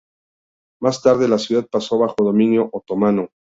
Más 0.81 0.99
tarde, 1.03 1.27
la 1.27 1.37
ciudad 1.37 1.67
pasó 1.69 1.99
bajo 1.99 2.15
dominio 2.23 2.67
otomano. 2.73 3.29